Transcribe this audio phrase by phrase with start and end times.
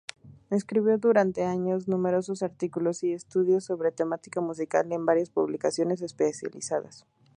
[0.49, 7.05] Escribió durante años numerosos artículos y estudios sobre temática musical en varias publicaciones especializadas.